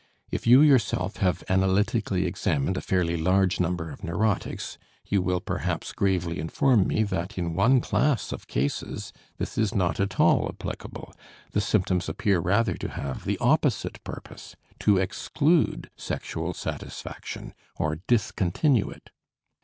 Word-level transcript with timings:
If 0.31 0.47
you 0.47 0.61
yourself 0.61 1.17
have 1.17 1.43
analytically 1.47 2.25
examined 2.25 2.75
a 2.75 2.81
fairly 2.81 3.17
large 3.17 3.59
number 3.59 3.91
of 3.91 4.03
neurotics 4.03 4.79
you 5.05 5.21
will 5.21 5.39
perhaps 5.39 5.91
gravely 5.93 6.39
inform 6.39 6.87
me 6.87 7.03
that 7.03 7.37
in 7.37 7.53
one 7.53 7.81
class 7.81 8.31
of 8.31 8.47
cases 8.47 9.13
this 9.37 9.59
is 9.59 9.75
not 9.75 9.99
at 9.99 10.19
all 10.19 10.47
applicable, 10.49 11.13
the 11.51 11.61
symptoms 11.61 12.09
appear 12.09 12.39
rather 12.39 12.73
to 12.77 12.89
have 12.89 13.25
the 13.25 13.37
opposite 13.37 14.03
purpose, 14.03 14.55
to 14.79 14.97
exclude 14.97 15.91
sexual 15.95 16.55
satisfaction, 16.55 17.53
or 17.75 17.97
discontinue 18.07 18.89
it. 18.89 19.11